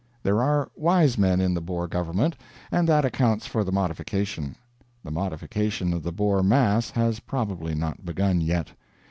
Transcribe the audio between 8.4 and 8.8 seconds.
yet.